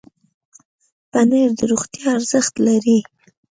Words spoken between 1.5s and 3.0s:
د روغتیا ارزښت لري.